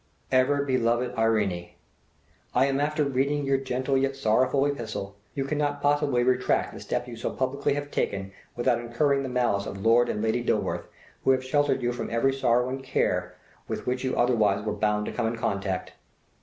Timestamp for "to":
15.05-15.11